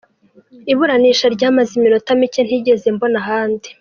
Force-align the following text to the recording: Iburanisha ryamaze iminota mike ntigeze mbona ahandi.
Iburanisha 0.71 1.25
ryamaze 1.35 1.71
iminota 1.79 2.09
mike 2.19 2.41
ntigeze 2.47 2.87
mbona 2.95 3.17
ahandi. 3.23 3.67